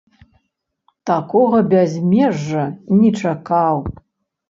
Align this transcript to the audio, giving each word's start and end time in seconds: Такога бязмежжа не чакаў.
Такога 1.09 1.61
бязмежжа 1.75 2.67
не 2.99 3.15
чакаў. 3.23 3.75